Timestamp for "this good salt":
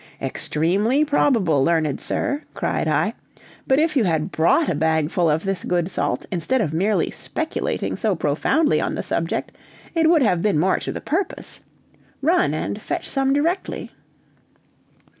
5.43-6.25